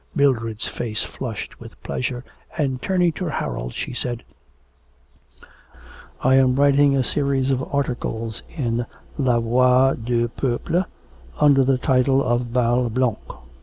[0.15, 2.25] Mildred's face flushed with pleasure,
[2.57, 4.23] and, turning to Harold, she said:
[6.23, 8.87] 'I am writing a series of articles in
[9.19, 10.85] La Voix du Peuple
[11.39, 13.17] under the title of Bal Blanc.'